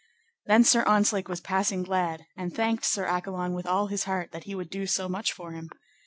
Then 0.47 0.63
Sir 0.63 0.83
Ontzlake 0.85 1.27
was 1.29 1.41
passing 1.41 1.83
glad, 1.83 2.25
and 2.35 2.51
thanked 2.51 2.85
Sir 2.85 3.05
Accolon 3.05 3.53
with 3.53 3.67
all 3.67 3.85
his 3.85 4.05
heart 4.05 4.31
that 4.31 4.45
he 4.45 4.55
would 4.55 4.71
do 4.71 4.87
so 4.87 5.07
much 5.07 5.31
for 5.31 5.51
him. 5.51 5.69